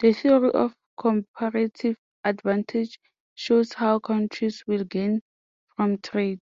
[0.00, 3.00] The theory of comparative advantage
[3.34, 5.22] shows how countries will gain
[5.74, 6.42] from trade.